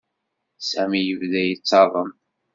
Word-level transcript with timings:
Sami 0.69 0.99
yebda 1.01 1.41
yettaḍen. 1.43 2.11